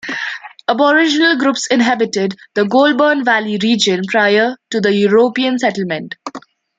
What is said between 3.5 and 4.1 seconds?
region